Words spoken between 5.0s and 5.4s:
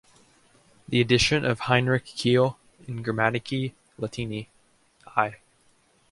i.